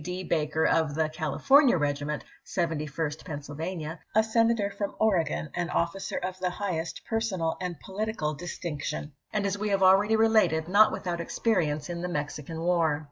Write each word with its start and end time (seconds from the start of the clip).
D. 0.03 0.23
Baker 0.23 0.65
of 0.65 0.95
the 0.95 1.09
"California 1.09 1.77
regiment" 1.77 2.23
(Seventy 2.43 2.87
first 2.87 3.23
Pennsyl 3.23 3.55
vania)— 3.55 3.99
a 4.15 4.23
Senator 4.23 4.71
from 4.71 4.95
Oregon, 4.99 5.51
an 5.53 5.69
officer 5.69 6.17
of 6.17 6.39
the 6.39 6.49
highest 6.49 7.01
personal 7.07 7.55
and 7.61 7.79
political 7.79 8.33
distinction, 8.33 9.11
and, 9.31 9.45
as 9.45 9.59
we 9.59 9.69
have 9.69 9.83
already 9.83 10.15
related, 10.15 10.67
not 10.67 10.91
without 10.91 11.21
experience 11.21 11.87
in 11.87 12.01
the 12.01 12.09
Mexican 12.09 12.61
war. 12.61 12.99